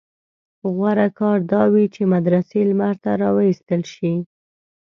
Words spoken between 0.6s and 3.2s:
غوره کار دا وي چې مدرسې لمر ته